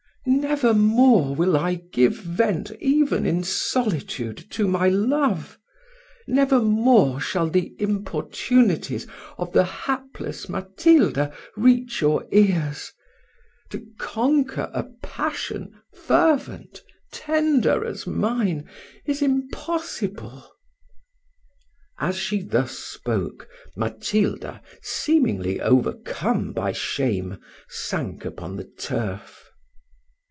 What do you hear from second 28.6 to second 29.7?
turf.